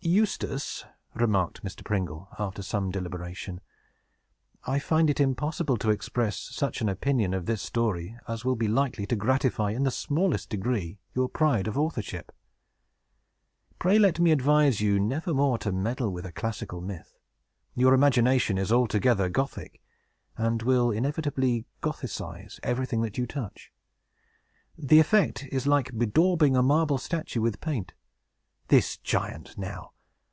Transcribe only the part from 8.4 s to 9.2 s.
will be likely to